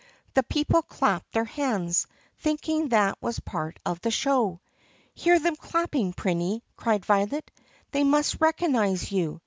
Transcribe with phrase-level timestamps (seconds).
[0.33, 2.07] The people clapped their hands,
[2.39, 4.59] thinking that was part of the show.
[5.13, 7.51] "Hear them clapping, Prinny!" cried Violet.
[7.91, 9.39] "They must recognize you."